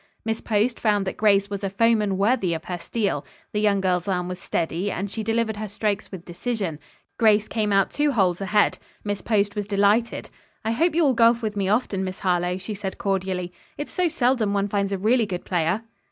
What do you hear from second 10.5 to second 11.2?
"I hope you will